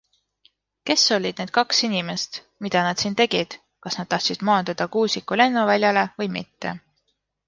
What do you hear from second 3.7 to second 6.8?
kas nad tahtsid maanduda Kuusiku lennuväljale või mitte.